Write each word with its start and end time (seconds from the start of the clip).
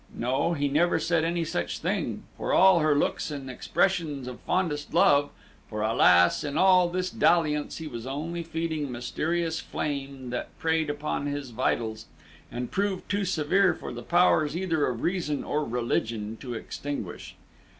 No, 0.17 0.53
he 0.53 0.67
never 0.67 0.97
said 0.99 1.23
any 1.23 1.45
such 1.45 1.77
thing, 1.77 2.23
for 2.35 2.51
all 2.53 2.79
her 2.79 2.95
looks 2.95 3.29
and 3.29 3.51
expressions 3.51 4.25
of 4.27 4.39
fondest 4.39 4.95
love; 4.95 5.29
for, 5.69 5.83
alas! 5.83 6.43
in 6.43 6.57
all 6.57 6.89
this 6.89 7.11
dalliance 7.11 7.77
he 7.77 7.85
was 7.85 8.07
only 8.07 8.41
feeding 8.41 8.85
a 8.85 8.89
mysterious 8.89 9.59
flame 9.59 10.31
that 10.31 10.57
preyed 10.57 10.89
upon 10.89 11.27
his 11.27 11.51
vitals, 11.51 12.07
and 12.51 12.71
proved 12.71 13.07
too 13.11 13.25
severe 13.25 13.75
for 13.75 13.93
the 13.93 14.01
powers 14.01 14.57
either 14.57 14.87
of 14.87 15.03
reason 15.03 15.43
or 15.43 15.63
religion 15.63 16.35
to 16.37 16.55
extinguish. 16.55 17.35